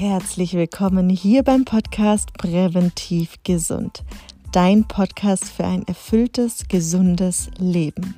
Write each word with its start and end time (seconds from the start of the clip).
Herzlich 0.00 0.54
willkommen 0.54 1.08
hier 1.08 1.42
beim 1.42 1.64
Podcast 1.64 2.32
Präventiv 2.34 3.34
Gesund, 3.42 4.04
dein 4.52 4.86
Podcast 4.86 5.46
für 5.46 5.64
ein 5.64 5.84
erfülltes, 5.88 6.68
gesundes 6.68 7.50
Leben. 7.58 8.14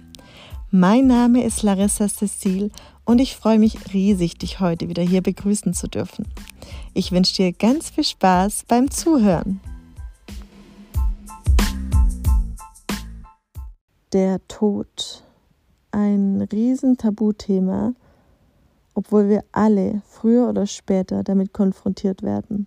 Mein 0.70 1.06
Name 1.06 1.42
ist 1.42 1.62
Larissa 1.62 2.06
Cecil 2.06 2.70
und 3.06 3.18
ich 3.18 3.34
freue 3.34 3.58
mich 3.58 3.94
riesig, 3.94 4.36
dich 4.36 4.60
heute 4.60 4.90
wieder 4.90 5.02
hier 5.02 5.22
begrüßen 5.22 5.72
zu 5.72 5.88
dürfen. 5.88 6.28
Ich 6.92 7.12
wünsche 7.12 7.36
dir 7.36 7.52
ganz 7.54 7.88
viel 7.88 8.04
Spaß 8.04 8.64
beim 8.68 8.90
Zuhören. 8.90 9.60
Der 14.12 14.46
Tod, 14.48 15.24
ein 15.92 16.42
Riesentabuthema, 16.42 17.94
obwohl 18.94 19.28
wir 19.28 19.44
alle 19.52 20.02
früher 20.06 20.48
oder 20.48 20.66
später 20.66 21.22
damit 21.22 21.52
konfrontiert 21.52 22.22
werden. 22.22 22.66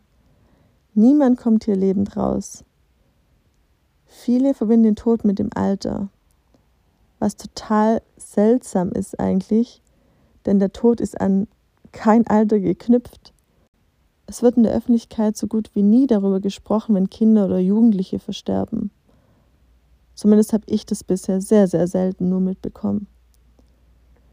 Niemand 0.93 1.39
kommt 1.39 1.65
hier 1.65 1.75
lebend 1.75 2.15
raus. 2.15 2.63
Viele 4.05 4.53
verbinden 4.53 4.83
den 4.83 4.95
Tod 4.95 5.25
mit 5.25 5.39
dem 5.39 5.49
Alter, 5.55 6.09
was 7.19 7.35
total 7.35 8.01
seltsam 8.17 8.91
ist 8.91 9.19
eigentlich, 9.19 9.81
denn 10.45 10.59
der 10.59 10.71
Tod 10.71 11.01
ist 11.01 11.19
an 11.19 11.47
kein 11.91 12.27
Alter 12.27 12.59
geknüpft. 12.59 13.33
Es 14.27 14.41
wird 14.41 14.57
in 14.57 14.63
der 14.63 14.73
Öffentlichkeit 14.73 15.35
so 15.35 15.47
gut 15.47 15.71
wie 15.73 15.83
nie 15.83 16.07
darüber 16.07 16.39
gesprochen, 16.39 16.95
wenn 16.95 17.09
Kinder 17.09 17.45
oder 17.45 17.59
Jugendliche 17.59 18.19
versterben. 18.19 18.91
Zumindest 20.15 20.53
habe 20.53 20.63
ich 20.67 20.85
das 20.85 21.03
bisher 21.03 21.41
sehr, 21.41 21.67
sehr 21.67 21.87
selten 21.87 22.29
nur 22.29 22.39
mitbekommen. 22.39 23.07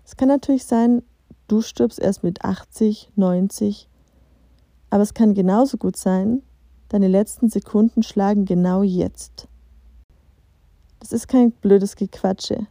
Es 0.04 0.16
kann 0.16 0.28
natürlich 0.28 0.64
sein, 0.64 1.02
Du 1.50 1.62
stirbst 1.62 1.98
erst 1.98 2.22
mit 2.22 2.44
80, 2.44 3.10
90. 3.16 3.88
Aber 4.88 5.02
es 5.02 5.14
kann 5.14 5.34
genauso 5.34 5.78
gut 5.78 5.96
sein, 5.96 6.42
deine 6.90 7.08
letzten 7.08 7.48
Sekunden 7.48 8.04
schlagen 8.04 8.44
genau 8.44 8.84
jetzt. 8.84 9.48
Das 11.00 11.10
ist 11.10 11.26
kein 11.26 11.50
blödes 11.50 11.96
Gequatsche. 11.96 12.68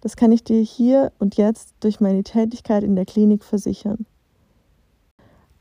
Das 0.00 0.16
kann 0.16 0.32
ich 0.32 0.42
dir 0.42 0.62
hier 0.62 1.12
und 1.18 1.36
jetzt 1.36 1.74
durch 1.80 2.00
meine 2.00 2.22
Tätigkeit 2.22 2.84
in 2.84 2.96
der 2.96 3.04
Klinik 3.04 3.44
versichern. 3.44 4.06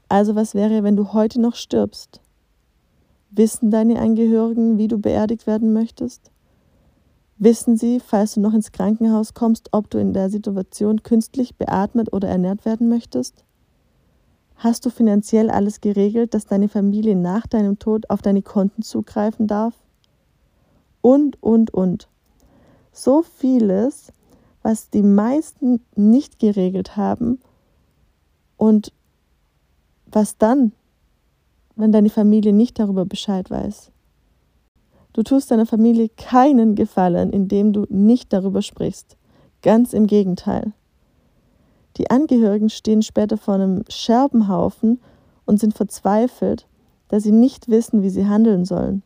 Also 0.08 0.34
was 0.34 0.56
wäre, 0.56 0.82
wenn 0.84 0.96
du 0.96 1.12
heute 1.12 1.42
noch 1.42 1.56
stirbst? 1.56 2.22
Wissen 3.32 3.70
deine 3.70 4.00
Angehörigen, 4.00 4.78
wie 4.78 4.88
du 4.88 4.98
beerdigt 4.98 5.46
werden 5.46 5.74
möchtest? 5.74 6.29
Wissen 7.42 7.78
Sie, 7.78 8.02
falls 8.02 8.34
du 8.34 8.42
noch 8.42 8.54
ins 8.54 8.74
Krankenhaus 8.74 9.34
kommst, 9.34 9.70
ob 9.72 9.90
du 9.90 9.98
in 9.98 10.12
der 10.12 10.30
Situation 10.30 11.04
künstlich 11.04 11.56
beatmet 11.56 12.12
oder 12.12 12.28
ernährt 12.28 12.66
werden 12.66 12.90
möchtest? 12.90 13.46
Hast 14.56 14.86
du 14.86 14.90
finanziell 14.90 15.50
alles 15.50 15.80
geregelt, 15.80 16.34
dass 16.34 16.48
deine 16.48 16.68
Familie 16.68 17.16
nach 17.16 17.48
deinem 17.48 17.80
Tod 17.80 18.10
auf 18.10 18.22
deine 18.22 18.42
Konten 18.42 18.82
zugreifen 18.82 19.48
darf? 19.48 19.74
Und, 21.00 21.42
und, 21.42 21.74
und. 21.74 22.10
So 22.92 23.22
vieles, 23.22 24.12
was 24.62 24.90
die 24.90 25.02
meisten 25.02 25.80
nicht 25.96 26.40
geregelt 26.40 26.98
haben 26.98 27.40
und 28.58 28.92
was 30.08 30.38
dann, 30.38 30.74
wenn 31.78 31.94
deine 31.94 32.10
Familie 32.10 32.52
nicht 32.52 32.80
darüber 32.80 33.06
Bescheid 33.06 33.50
weiß. 33.50 33.92
Du 35.20 35.24
tust 35.24 35.52
deiner 35.52 35.66
Familie 35.66 36.08
keinen 36.08 36.76
Gefallen, 36.76 37.34
indem 37.34 37.74
du 37.74 37.86
nicht 37.90 38.32
darüber 38.32 38.62
sprichst. 38.62 39.18
Ganz 39.62 39.92
im 39.92 40.08
Gegenteil. 40.08 40.72
Die 41.98 42.10
Angehörigen 42.10 42.70
stehen 42.70 43.02
später 43.02 43.36
vor 43.36 43.56
einem 43.56 43.84
Scherbenhaufen 43.90 45.02
und 45.44 45.60
sind 45.60 45.74
verzweifelt, 45.74 46.70
da 47.10 47.20
sie 47.20 47.34
nicht 47.34 47.68
wissen, 47.68 48.02
wie 48.02 48.10
sie 48.10 48.28
handeln 48.28 48.64
sollen. 48.64 49.04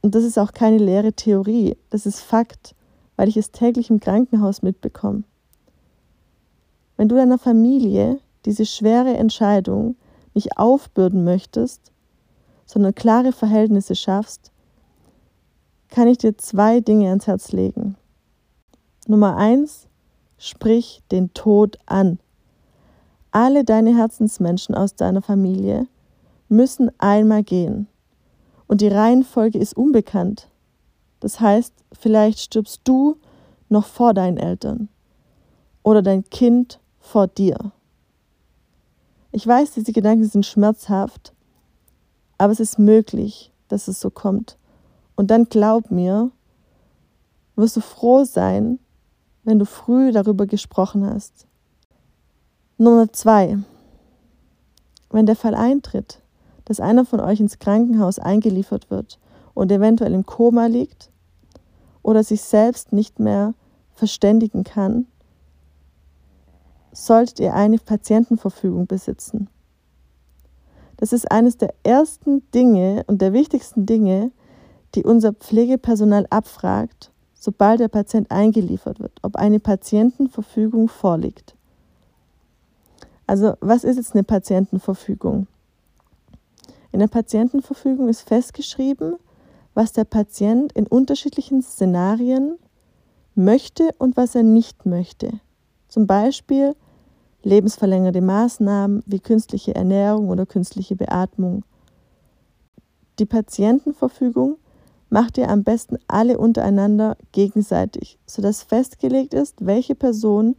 Und 0.00 0.14
das 0.14 0.24
ist 0.24 0.38
auch 0.38 0.52
keine 0.52 0.78
leere 0.78 1.12
Theorie, 1.12 1.76
das 1.90 2.06
ist 2.06 2.20
Fakt, 2.20 2.74
weil 3.16 3.28
ich 3.28 3.36
es 3.36 3.50
täglich 3.50 3.90
im 3.90 4.00
Krankenhaus 4.00 4.62
mitbekomme. 4.62 5.24
Wenn 6.96 7.10
du 7.10 7.14
deiner 7.14 7.36
Familie 7.36 8.20
diese 8.46 8.64
schwere 8.64 9.18
Entscheidung 9.18 9.96
nicht 10.32 10.56
aufbürden 10.56 11.24
möchtest, 11.24 11.92
sondern 12.70 12.94
klare 12.94 13.32
Verhältnisse 13.32 13.96
schaffst, 13.96 14.52
kann 15.88 16.06
ich 16.06 16.18
dir 16.18 16.38
zwei 16.38 16.78
Dinge 16.78 17.08
ans 17.08 17.26
Herz 17.26 17.50
legen. 17.50 17.96
Nummer 19.08 19.36
eins, 19.36 19.88
sprich 20.38 21.02
den 21.10 21.34
Tod 21.34 21.80
an. 21.86 22.20
Alle 23.32 23.64
deine 23.64 23.96
Herzensmenschen 23.96 24.76
aus 24.76 24.94
deiner 24.94 25.20
Familie 25.20 25.88
müssen 26.48 26.92
einmal 26.98 27.42
gehen. 27.42 27.88
Und 28.68 28.82
die 28.82 28.88
Reihenfolge 28.88 29.58
ist 29.58 29.76
unbekannt. 29.76 30.48
Das 31.18 31.40
heißt, 31.40 31.74
vielleicht 31.92 32.38
stirbst 32.38 32.82
du 32.84 33.16
noch 33.68 33.86
vor 33.86 34.14
deinen 34.14 34.36
Eltern 34.36 34.88
oder 35.82 36.02
dein 36.02 36.22
Kind 36.30 36.78
vor 37.00 37.26
dir. 37.26 37.72
Ich 39.32 39.44
weiß, 39.44 39.72
diese 39.72 39.92
Gedanken 39.92 40.24
sind 40.24 40.46
schmerzhaft, 40.46 41.34
aber 42.40 42.52
es 42.54 42.60
ist 42.60 42.78
möglich, 42.78 43.52
dass 43.68 43.86
es 43.86 44.00
so 44.00 44.08
kommt. 44.08 44.56
Und 45.14 45.30
dann 45.30 45.50
glaub 45.50 45.90
mir, 45.90 46.30
wirst 47.54 47.76
du 47.76 47.82
froh 47.82 48.24
sein, 48.24 48.78
wenn 49.44 49.58
du 49.58 49.66
früh 49.66 50.10
darüber 50.10 50.46
gesprochen 50.46 51.04
hast. 51.04 51.46
Nummer 52.78 53.12
zwei. 53.12 53.58
Wenn 55.10 55.26
der 55.26 55.36
Fall 55.36 55.54
eintritt, 55.54 56.22
dass 56.64 56.80
einer 56.80 57.04
von 57.04 57.20
euch 57.20 57.40
ins 57.40 57.58
Krankenhaus 57.58 58.18
eingeliefert 58.18 58.90
wird 58.90 59.18
und 59.52 59.70
eventuell 59.70 60.14
im 60.14 60.24
Koma 60.24 60.64
liegt 60.64 61.10
oder 62.00 62.24
sich 62.24 62.40
selbst 62.40 62.94
nicht 62.94 63.18
mehr 63.18 63.52
verständigen 63.92 64.64
kann, 64.64 65.06
solltet 66.90 67.38
ihr 67.38 67.52
eine 67.52 67.76
Patientenverfügung 67.76 68.86
besitzen. 68.86 69.50
Das 71.00 71.14
ist 71.14 71.30
eines 71.30 71.56
der 71.56 71.72
ersten 71.82 72.42
Dinge 72.50 73.04
und 73.06 73.22
der 73.22 73.32
wichtigsten 73.32 73.86
Dinge, 73.86 74.32
die 74.94 75.02
unser 75.02 75.32
Pflegepersonal 75.32 76.26
abfragt, 76.28 77.10
sobald 77.32 77.80
der 77.80 77.88
Patient 77.88 78.30
eingeliefert 78.30 79.00
wird, 79.00 79.12
ob 79.22 79.36
eine 79.36 79.60
Patientenverfügung 79.60 80.88
vorliegt. 80.88 81.54
Also 83.26 83.54
was 83.60 83.84
ist 83.84 83.96
jetzt 83.96 84.12
eine 84.12 84.24
Patientenverfügung? 84.24 85.46
In 86.92 86.98
der 86.98 87.08
Patientenverfügung 87.08 88.10
ist 88.10 88.20
festgeschrieben, 88.20 89.16
was 89.72 89.92
der 89.92 90.04
Patient 90.04 90.70
in 90.72 90.86
unterschiedlichen 90.86 91.62
Szenarien 91.62 92.58
möchte 93.34 93.88
und 93.96 94.18
was 94.18 94.34
er 94.34 94.42
nicht 94.42 94.84
möchte. 94.84 95.40
Zum 95.88 96.06
Beispiel 96.06 96.74
lebensverlängernde 97.42 98.20
Maßnahmen 98.20 99.02
wie 99.06 99.20
künstliche 99.20 99.74
Ernährung 99.74 100.28
oder 100.28 100.46
künstliche 100.46 100.96
Beatmung. 100.96 101.64
Die 103.18 103.26
Patientenverfügung 103.26 104.56
macht 105.08 105.38
ihr 105.38 105.48
am 105.48 105.64
besten 105.64 105.98
alle 106.06 106.38
untereinander 106.38 107.16
gegenseitig, 107.32 108.18
sodass 108.26 108.62
festgelegt 108.62 109.34
ist, 109.34 109.64
welche 109.64 109.94
Person 109.94 110.56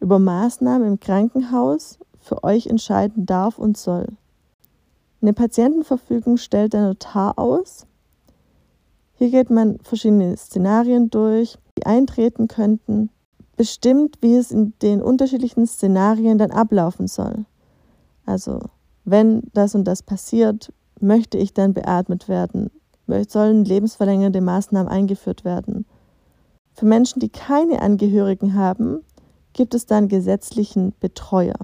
über 0.00 0.18
Maßnahmen 0.18 0.86
im 0.86 1.00
Krankenhaus 1.00 1.98
für 2.18 2.44
euch 2.44 2.66
entscheiden 2.66 3.26
darf 3.26 3.58
und 3.58 3.76
soll. 3.76 4.06
Eine 5.20 5.32
Patientenverfügung 5.32 6.36
stellt 6.36 6.74
der 6.74 6.82
Notar 6.82 7.38
aus. 7.38 7.86
Hier 9.14 9.30
geht 9.30 9.50
man 9.50 9.78
verschiedene 9.80 10.36
Szenarien 10.36 11.10
durch, 11.10 11.58
die 11.76 11.86
eintreten 11.86 12.46
könnten 12.46 13.10
bestimmt, 13.58 14.18
wie 14.22 14.36
es 14.36 14.50
in 14.52 14.72
den 14.80 15.02
unterschiedlichen 15.02 15.66
Szenarien 15.66 16.38
dann 16.38 16.52
ablaufen 16.52 17.08
soll. 17.08 17.44
Also, 18.24 18.60
wenn 19.04 19.42
das 19.52 19.74
und 19.74 19.84
das 19.84 20.02
passiert, 20.02 20.72
möchte 21.00 21.36
ich 21.36 21.52
dann 21.52 21.74
beatmet 21.74 22.28
werden, 22.28 22.70
sollen 23.28 23.64
lebensverlängernde 23.64 24.40
Maßnahmen 24.40 24.90
eingeführt 24.90 25.44
werden. 25.44 25.86
Für 26.72 26.86
Menschen, 26.86 27.20
die 27.20 27.30
keine 27.30 27.82
Angehörigen 27.82 28.54
haben, 28.54 29.00
gibt 29.54 29.74
es 29.74 29.86
dann 29.86 30.08
gesetzlichen 30.08 30.94
Betreuer. 31.00 31.58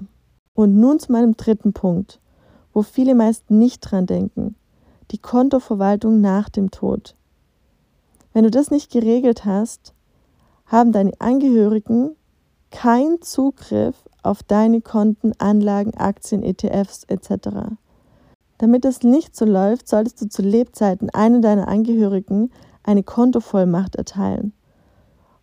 Und 0.53 0.75
nun 0.75 0.99
zu 0.99 1.11
meinem 1.11 1.37
dritten 1.37 1.71
Punkt, 1.71 2.19
wo 2.73 2.81
viele 2.81 3.15
meist 3.15 3.49
nicht 3.49 3.79
dran 3.79 4.05
denken, 4.05 4.55
die 5.11 5.17
Kontoverwaltung 5.17 6.19
nach 6.19 6.49
dem 6.49 6.71
Tod. 6.71 7.15
Wenn 8.33 8.43
du 8.43 8.51
das 8.51 8.69
nicht 8.69 8.91
geregelt 8.91 9.45
hast, 9.45 9.94
haben 10.65 10.91
deine 10.91 11.13
Angehörigen 11.19 12.15
keinen 12.71 13.21
Zugriff 13.21 13.95
auf 14.23 14.43
deine 14.43 14.81
Konten, 14.81 15.33
Anlagen, 15.37 15.93
Aktien, 15.95 16.43
ETFs 16.43 17.03
etc. 17.05 17.75
Damit 18.57 18.85
das 18.85 19.03
nicht 19.03 19.35
so 19.35 19.45
läuft, 19.45 19.87
solltest 19.87 20.21
du 20.21 20.29
zu 20.29 20.41
Lebzeiten 20.41 21.09
einem 21.09 21.41
deiner 21.41 21.67
Angehörigen 21.67 22.51
eine 22.83 23.03
Kontovollmacht 23.03 23.95
erteilen. 23.95 24.53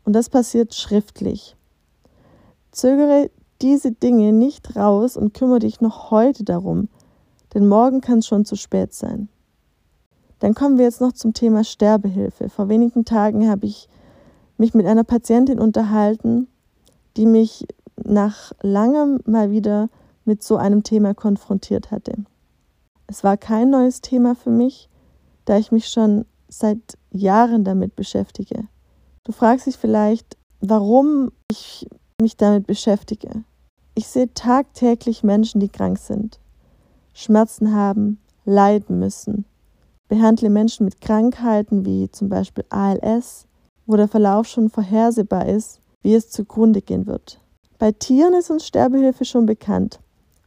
Und 0.04 0.14
das 0.14 0.28
passiert 0.28 0.74
schriftlich. 0.74 1.56
Zögere 2.72 3.30
diese 3.60 3.92
Dinge 3.92 4.32
nicht 4.32 4.74
raus 4.76 5.16
und 5.16 5.34
kümmere 5.34 5.60
dich 5.60 5.80
noch 5.80 6.10
heute 6.10 6.42
darum, 6.42 6.88
denn 7.54 7.68
morgen 7.68 8.00
kann 8.00 8.18
es 8.18 8.26
schon 8.26 8.44
zu 8.44 8.56
spät 8.56 8.92
sein. 8.92 9.28
Dann 10.40 10.54
kommen 10.54 10.78
wir 10.78 10.86
jetzt 10.86 11.00
noch 11.00 11.12
zum 11.12 11.34
Thema 11.34 11.62
Sterbehilfe. 11.62 12.48
Vor 12.48 12.68
wenigen 12.68 13.04
Tagen 13.04 13.48
habe 13.48 13.66
ich 13.66 13.88
mich 14.62 14.74
mit 14.74 14.86
einer 14.86 15.02
Patientin 15.02 15.58
unterhalten, 15.58 16.46
die 17.16 17.26
mich 17.26 17.66
nach 17.96 18.52
langem 18.62 19.18
mal 19.26 19.50
wieder 19.50 19.88
mit 20.24 20.44
so 20.44 20.56
einem 20.56 20.84
Thema 20.84 21.14
konfrontiert 21.14 21.90
hatte. 21.90 22.12
Es 23.08 23.24
war 23.24 23.36
kein 23.36 23.70
neues 23.70 24.02
Thema 24.02 24.36
für 24.36 24.50
mich, 24.50 24.88
da 25.46 25.58
ich 25.58 25.72
mich 25.72 25.88
schon 25.88 26.26
seit 26.48 26.96
Jahren 27.10 27.64
damit 27.64 27.96
beschäftige. 27.96 28.68
Du 29.24 29.32
fragst 29.32 29.66
dich 29.66 29.76
vielleicht, 29.76 30.36
warum 30.60 31.32
ich 31.50 31.88
mich 32.20 32.36
damit 32.36 32.68
beschäftige. 32.68 33.42
Ich 33.96 34.06
sehe 34.06 34.32
tagtäglich 34.32 35.24
Menschen, 35.24 35.60
die 35.60 35.70
krank 35.70 35.98
sind, 35.98 36.38
Schmerzen 37.14 37.74
haben, 37.74 38.20
leiden 38.44 39.00
müssen. 39.00 39.44
Behandle 40.06 40.50
Menschen 40.50 40.84
mit 40.84 41.00
Krankheiten 41.00 41.84
wie 41.84 42.08
zum 42.12 42.28
Beispiel 42.28 42.64
ALS, 42.68 43.48
wo 43.86 43.96
der 43.96 44.08
Verlauf 44.08 44.46
schon 44.46 44.70
vorhersehbar 44.70 45.46
ist, 45.46 45.80
wie 46.02 46.14
es 46.14 46.30
zugrunde 46.30 46.82
gehen 46.82 47.06
wird. 47.06 47.40
Bei 47.78 47.92
Tieren 47.92 48.34
ist 48.34 48.50
uns 48.50 48.66
Sterbehilfe 48.66 49.24
schon 49.24 49.46
bekannt. 49.46 50.00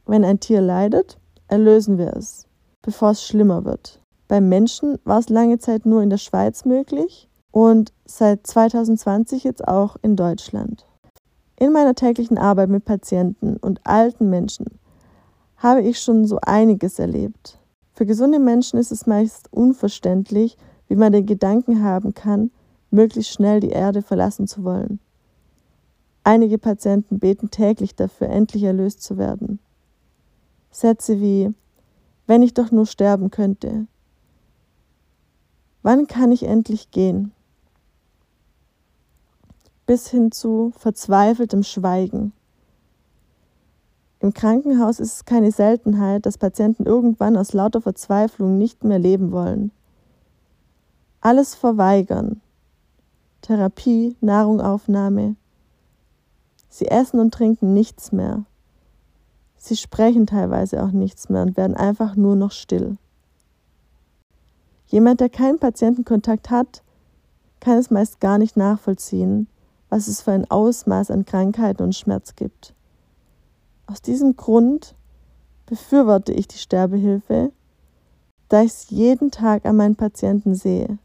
Wenn 0.06 0.24
ein 0.24 0.40
Tier 0.40 0.60
leidet, 0.60 1.18
erlösen 1.48 1.98
wir 1.98 2.16
es, 2.16 2.46
bevor 2.82 3.10
es 3.10 3.24
schlimmer 3.24 3.64
wird. 3.64 4.00
Beim 4.28 4.48
Menschen 4.48 4.98
war 5.04 5.18
es 5.18 5.28
lange 5.28 5.58
Zeit 5.58 5.86
nur 5.86 6.02
in 6.02 6.10
der 6.10 6.18
Schweiz 6.18 6.64
möglich 6.64 7.28
und 7.52 7.92
seit 8.04 8.46
2020 8.46 9.44
jetzt 9.44 9.66
auch 9.66 9.96
in 10.02 10.16
Deutschland. 10.16 10.86
In 11.58 11.72
meiner 11.72 11.94
täglichen 11.94 12.38
Arbeit 12.38 12.68
mit 12.68 12.84
Patienten 12.84 13.56
und 13.56 13.80
alten 13.86 14.28
Menschen 14.28 14.66
habe 15.56 15.82
ich 15.82 16.00
schon 16.00 16.26
so 16.26 16.38
einiges 16.42 16.98
erlebt. 16.98 17.58
Für 17.92 18.04
gesunde 18.04 18.38
Menschen 18.38 18.78
ist 18.78 18.92
es 18.92 19.06
meist 19.06 19.50
unverständlich, 19.52 20.58
wie 20.88 20.96
man 20.96 21.12
den 21.12 21.24
Gedanken 21.24 21.82
haben 21.82 22.12
kann, 22.12 22.50
möglichst 22.90 23.32
schnell 23.32 23.60
die 23.60 23.70
Erde 23.70 24.02
verlassen 24.02 24.46
zu 24.46 24.64
wollen. 24.64 25.00
Einige 26.24 26.58
Patienten 26.58 27.18
beten 27.18 27.50
täglich 27.50 27.94
dafür, 27.94 28.28
endlich 28.28 28.62
erlöst 28.62 29.02
zu 29.02 29.16
werden. 29.16 29.58
Sätze 30.70 31.20
wie 31.20 31.52
Wenn 32.26 32.42
ich 32.42 32.54
doch 32.54 32.70
nur 32.70 32.86
sterben 32.86 33.30
könnte. 33.30 33.86
Wann 35.82 36.06
kann 36.06 36.32
ich 36.32 36.42
endlich 36.42 36.90
gehen? 36.90 37.32
bis 39.86 40.08
hin 40.08 40.32
zu 40.32 40.72
verzweifeltem 40.76 41.62
Schweigen. 41.62 42.32
Im 44.18 44.34
Krankenhaus 44.34 44.98
ist 44.98 45.14
es 45.14 45.24
keine 45.24 45.52
Seltenheit, 45.52 46.26
dass 46.26 46.38
Patienten 46.38 46.84
irgendwann 46.84 47.36
aus 47.36 47.52
lauter 47.52 47.80
Verzweiflung 47.80 48.58
nicht 48.58 48.82
mehr 48.82 48.98
leben 48.98 49.30
wollen. 49.30 49.70
Alles 51.20 51.54
verweigern. 51.54 52.40
Therapie, 53.46 54.16
Nahrungaufnahme. 54.20 55.36
Sie 56.68 56.88
essen 56.88 57.20
und 57.20 57.32
trinken 57.32 57.74
nichts 57.74 58.10
mehr. 58.10 58.44
Sie 59.54 59.76
sprechen 59.76 60.26
teilweise 60.26 60.82
auch 60.82 60.90
nichts 60.90 61.28
mehr 61.28 61.42
und 61.42 61.56
werden 61.56 61.76
einfach 61.76 62.16
nur 62.16 62.34
noch 62.34 62.50
still. 62.50 62.96
Jemand, 64.88 65.20
der 65.20 65.28
keinen 65.28 65.60
Patientenkontakt 65.60 66.50
hat, 66.50 66.82
kann 67.60 67.78
es 67.78 67.92
meist 67.92 68.18
gar 68.18 68.38
nicht 68.38 68.56
nachvollziehen, 68.56 69.46
was 69.90 70.08
es 70.08 70.22
für 70.22 70.32
ein 70.32 70.50
Ausmaß 70.50 71.12
an 71.12 71.24
Krankheiten 71.24 71.84
und 71.84 71.94
Schmerz 71.94 72.34
gibt. 72.34 72.74
Aus 73.86 74.02
diesem 74.02 74.34
Grund 74.34 74.96
befürworte 75.66 76.32
ich 76.32 76.48
die 76.48 76.58
Sterbehilfe, 76.58 77.52
da 78.48 78.62
ich 78.62 78.72
es 78.72 78.90
jeden 78.90 79.30
Tag 79.30 79.66
an 79.66 79.76
meinen 79.76 79.94
Patienten 79.94 80.56
sehe. 80.56 80.98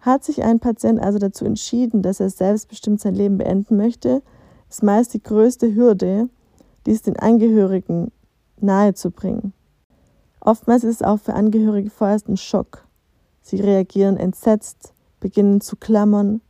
Hat 0.00 0.24
sich 0.24 0.42
ein 0.42 0.60
Patient 0.60 1.00
also 1.00 1.18
dazu 1.18 1.44
entschieden, 1.44 2.02
dass 2.02 2.20
er 2.20 2.30
selbstbestimmt 2.30 3.00
sein 3.00 3.14
Leben 3.14 3.38
beenden 3.38 3.76
möchte, 3.76 4.22
ist 4.68 4.82
meist 4.82 5.14
die 5.14 5.22
größte 5.22 5.74
Hürde, 5.74 6.28
dies 6.86 7.02
den 7.02 7.18
Angehörigen 7.18 8.12
nahezubringen. 8.60 9.52
Oftmals 10.40 10.84
ist 10.84 10.96
es 10.96 11.02
auch 11.02 11.18
für 11.18 11.34
Angehörige 11.34 11.90
vorerst 11.90 12.28
ein 12.28 12.36
Schock. 12.36 12.86
Sie 13.42 13.60
reagieren 13.60 14.16
entsetzt, 14.16 14.94
beginnen 15.20 15.60
zu 15.60 15.76
klammern 15.76 16.40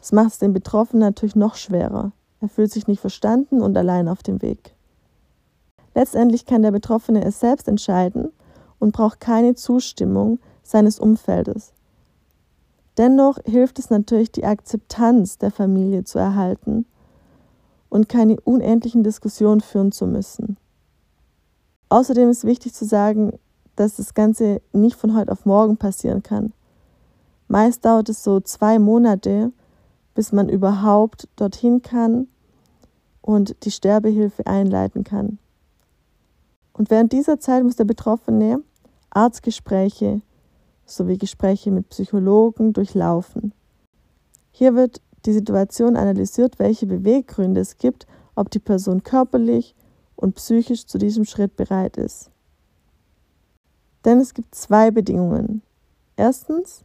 das 0.00 0.12
macht 0.12 0.32
es 0.32 0.38
den 0.38 0.54
Betroffenen 0.54 1.00
natürlich 1.00 1.36
noch 1.36 1.56
schwerer. 1.56 2.12
Er 2.40 2.48
fühlt 2.48 2.72
sich 2.72 2.86
nicht 2.86 3.00
verstanden 3.00 3.60
und 3.60 3.76
allein 3.76 4.08
auf 4.08 4.22
dem 4.22 4.40
Weg. 4.40 4.74
Letztendlich 5.94 6.46
kann 6.46 6.62
der 6.62 6.70
Betroffene 6.70 7.22
es 7.22 7.38
selbst 7.38 7.68
entscheiden 7.68 8.32
und 8.78 8.92
braucht 8.92 9.20
keine 9.20 9.54
Zustimmung 9.54 10.38
seines 10.62 10.98
Umfeldes. 10.98 11.74
Dennoch 13.00 13.38
hilft 13.46 13.78
es 13.78 13.88
natürlich, 13.88 14.30
die 14.30 14.44
Akzeptanz 14.44 15.38
der 15.38 15.50
Familie 15.50 16.04
zu 16.04 16.18
erhalten 16.18 16.84
und 17.88 18.10
keine 18.10 18.38
unendlichen 18.42 19.02
Diskussionen 19.02 19.62
führen 19.62 19.90
zu 19.90 20.06
müssen. 20.06 20.58
Außerdem 21.88 22.28
ist 22.28 22.44
wichtig 22.44 22.74
zu 22.74 22.84
sagen, 22.84 23.38
dass 23.74 23.96
das 23.96 24.12
Ganze 24.12 24.60
nicht 24.74 24.96
von 24.96 25.16
heute 25.16 25.32
auf 25.32 25.46
morgen 25.46 25.78
passieren 25.78 26.22
kann. 26.22 26.52
Meist 27.48 27.86
dauert 27.86 28.10
es 28.10 28.22
so 28.22 28.38
zwei 28.40 28.78
Monate, 28.78 29.50
bis 30.14 30.30
man 30.32 30.50
überhaupt 30.50 31.26
dorthin 31.36 31.80
kann 31.80 32.28
und 33.22 33.64
die 33.64 33.70
Sterbehilfe 33.70 34.46
einleiten 34.46 35.04
kann. 35.04 35.38
Und 36.74 36.90
während 36.90 37.12
dieser 37.12 37.40
Zeit 37.40 37.64
muss 37.64 37.76
der 37.76 37.86
Betroffene 37.86 38.62
Arztgespräche 39.08 40.20
sowie 40.90 41.18
Gespräche 41.18 41.70
mit 41.70 41.88
Psychologen 41.88 42.72
durchlaufen. 42.72 43.52
Hier 44.50 44.74
wird 44.74 45.00
die 45.26 45.32
Situation 45.32 45.96
analysiert, 45.96 46.58
welche 46.58 46.86
Beweggründe 46.86 47.60
es 47.60 47.76
gibt, 47.76 48.06
ob 48.34 48.50
die 48.50 48.58
Person 48.58 49.02
körperlich 49.02 49.74
und 50.16 50.34
psychisch 50.36 50.86
zu 50.86 50.98
diesem 50.98 51.24
Schritt 51.24 51.56
bereit 51.56 51.96
ist. 51.96 52.30
Denn 54.04 54.18
es 54.18 54.34
gibt 54.34 54.54
zwei 54.54 54.90
Bedingungen. 54.90 55.62
Erstens, 56.16 56.84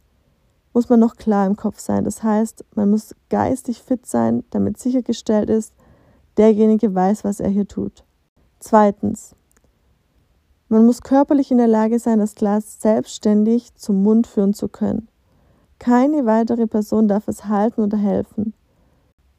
muss 0.76 0.90
man 0.90 1.00
noch 1.00 1.16
klar 1.16 1.46
im 1.46 1.56
Kopf 1.56 1.78
sein. 1.78 2.04
Das 2.04 2.22
heißt, 2.22 2.62
man 2.74 2.90
muss 2.90 3.14
geistig 3.30 3.82
fit 3.82 4.04
sein, 4.04 4.44
damit 4.50 4.78
sichergestellt 4.78 5.48
ist, 5.48 5.72
derjenige 6.36 6.94
weiß, 6.94 7.24
was 7.24 7.40
er 7.40 7.48
hier 7.48 7.66
tut. 7.66 8.04
Zweitens, 8.60 9.34
man 10.68 10.84
muss 10.84 11.02
körperlich 11.02 11.50
in 11.50 11.58
der 11.58 11.68
Lage 11.68 11.98
sein, 11.98 12.18
das 12.18 12.34
Glas 12.34 12.80
selbstständig 12.80 13.74
zum 13.76 14.02
Mund 14.02 14.26
führen 14.26 14.52
zu 14.52 14.68
können. 14.68 15.08
Keine 15.78 16.26
weitere 16.26 16.66
Person 16.66 17.06
darf 17.06 17.28
es 17.28 17.44
halten 17.44 17.82
oder 17.82 17.96
helfen. 17.96 18.52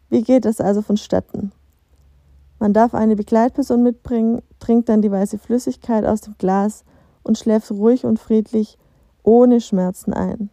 Wie 0.10 0.22
geht 0.22 0.46
das 0.46 0.62
also 0.62 0.82
vonstatten? 0.82 1.52
Man 2.60 2.74
darf 2.74 2.94
eine 2.94 3.16
Begleitperson 3.16 3.84
mitbringen, 3.84 4.42
trinkt 4.60 4.90
dann 4.90 5.02
die 5.02 5.12
weiße 5.12 5.38
Flüssigkeit 5.38 6.06
aus 6.06 6.22
dem 6.22 6.36
Glas 6.38 6.86
und 7.24 7.38
schläft 7.38 7.72
ruhig 7.72 8.06
und 8.06 8.20
friedlich 8.20 8.78
ohne 9.24 9.60
Schmerzen 9.60 10.14
ein. 10.14 10.50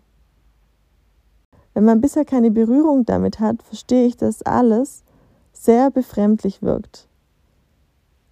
Wenn 1.72 1.84
man 1.84 2.00
bisher 2.00 2.24
keine 2.24 2.50
Berührung 2.50 3.04
damit 3.04 3.40
hat, 3.40 3.62
verstehe 3.62 4.06
ich, 4.06 4.16
dass 4.16 4.42
alles 4.42 5.04
sehr 5.52 5.90
befremdlich 5.90 6.62
wirkt. 6.62 7.08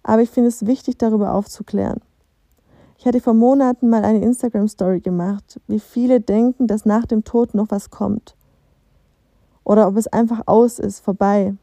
Aber 0.03 0.21
ich 0.21 0.29
finde 0.29 0.49
es 0.49 0.65
wichtig, 0.65 0.97
darüber 0.97 1.33
aufzuklären. 1.33 2.01
Ich 2.97 3.05
hatte 3.05 3.19
vor 3.19 3.33
Monaten 3.33 3.89
mal 3.89 4.05
eine 4.05 4.21
Instagram-Story 4.21 5.01
gemacht, 5.01 5.59
wie 5.67 5.79
viele 5.79 6.21
denken, 6.21 6.67
dass 6.67 6.85
nach 6.85 7.05
dem 7.05 7.23
Tod 7.23 7.53
noch 7.53 7.69
was 7.69 7.89
kommt. 7.89 8.35
Oder 9.63 9.87
ob 9.87 9.97
es 9.97 10.07
einfach 10.07 10.43
aus 10.45 10.79
ist, 10.79 10.99
vorbei. 10.99 11.55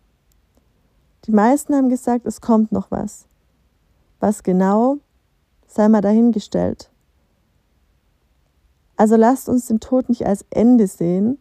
Die 1.24 1.32
meisten 1.32 1.74
haben 1.74 1.88
gesagt, 1.88 2.26
es 2.26 2.40
kommt 2.40 2.72
noch 2.72 2.90
was. 2.90 3.26
Was 4.20 4.42
genau, 4.42 4.98
sei 5.66 5.88
mal 5.88 6.00
dahingestellt. 6.00 6.90
Also 8.96 9.16
lasst 9.16 9.48
uns 9.48 9.66
den 9.66 9.80
Tod 9.80 10.08
nicht 10.08 10.26
als 10.26 10.44
Ende 10.50 10.86
sehen, 10.86 11.38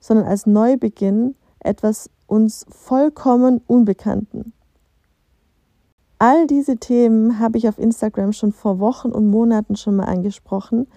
sondern 0.00 0.26
als 0.26 0.46
Neubeginn 0.46 1.36
etwas 1.60 2.10
uns 2.26 2.66
vollkommen 2.68 3.62
Unbekannten. 3.66 4.52
All 6.20 6.48
diese 6.48 6.78
Themen 6.78 7.38
habe 7.38 7.58
ich 7.58 7.68
auf 7.68 7.78
Instagram 7.78 8.32
schon 8.32 8.50
vor 8.50 8.80
Wochen 8.80 9.12
und 9.12 9.30
Monaten 9.30 9.76
schon 9.76 9.94
mal 9.94 10.06
angesprochen. 10.06 10.88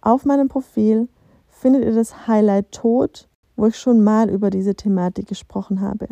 Auf 0.00 0.24
meinem 0.24 0.48
Profil 0.48 1.08
findet 1.48 1.84
ihr 1.84 1.94
das 1.94 2.26
Highlight 2.26 2.72
Tod, 2.72 3.28
wo 3.54 3.66
ich 3.66 3.78
schon 3.78 4.02
mal 4.02 4.30
über 4.30 4.50
diese 4.50 4.74
Thematik 4.74 5.28
gesprochen 5.28 5.80
habe. 5.80 6.08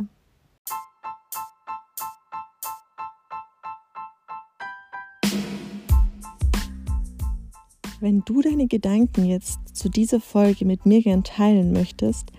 Wenn 7.98 8.20
du 8.24 8.42
deine 8.42 8.68
Gedanken 8.68 9.24
jetzt 9.24 9.58
zu 9.72 9.88
dieser 9.88 10.20
Folge 10.20 10.64
mit 10.64 10.86
mir 10.86 11.02
gern 11.02 11.24
teilen 11.24 11.72
möchtest, 11.72 12.30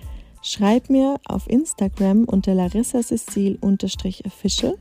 Schreib 0.48 0.92
mir 0.92 1.20
auf 1.26 1.50
Instagram 1.50 2.26
unter 2.26 2.54
Larissa 2.54 3.02
Cecil-official. 3.02 4.78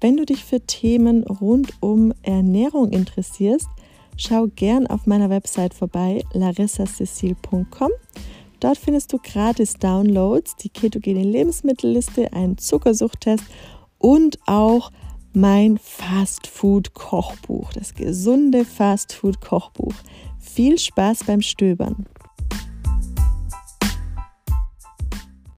Wenn 0.00 0.16
du 0.16 0.24
dich 0.24 0.44
für 0.44 0.60
Themen 0.60 1.24
rund 1.24 1.74
um 1.80 2.14
Ernährung 2.22 2.90
interessierst, 2.90 3.68
schau 4.16 4.46
gern 4.46 4.86
auf 4.86 5.06
meiner 5.06 5.28
Website 5.28 5.74
vorbei, 5.74 6.24
larissacecil.com. 6.32 7.90
Dort 8.60 8.78
findest 8.78 9.12
du 9.12 9.18
gratis 9.18 9.74
Downloads, 9.74 10.56
die 10.56 10.68
ketogene 10.70 11.22
Lebensmittelliste, 11.22 12.32
einen 12.32 12.58
Zuckersuchttest 12.58 13.44
und 13.98 14.38
auch 14.46 14.90
mein 15.32 15.78
Fast 15.78 16.46
Food 16.46 16.94
Kochbuch, 16.94 17.72
das 17.72 17.94
gesunde 17.94 18.64
Fast 18.64 19.12
Food 19.12 19.40
Kochbuch. 19.40 19.94
Viel 20.38 20.78
Spaß 20.78 21.24
beim 21.24 21.42
Stöbern. 21.42 22.06